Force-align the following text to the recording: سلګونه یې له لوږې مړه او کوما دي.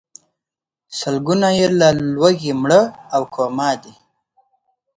سلګونه 0.99 1.49
یې 1.57 1.67
له 1.79 1.87
لوږې 2.13 2.53
مړه 2.61 2.81
او 3.15 3.21
کوما 3.35 3.69
دي. 3.81 3.93